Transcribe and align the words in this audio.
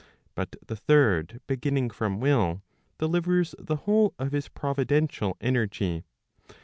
But 0.33 0.55
the 0.65 0.75
third 0.75 1.41
beginning 1.45 1.91
from 1.91 2.19
will, 2.19 2.63
delivers 2.97 3.53
the 3.59 3.75
whole 3.75 4.15
of 4.17 4.31
his 4.31 4.47
providential 4.49 5.37
energy. 5.39 6.05